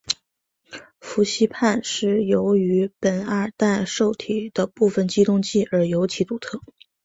[0.99, 6.59] 氟西泮由于是苯二氮受体的部分激动剂而尤其独特。